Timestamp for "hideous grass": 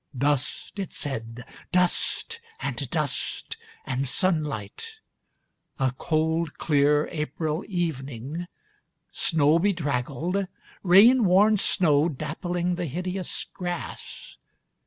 12.87-14.37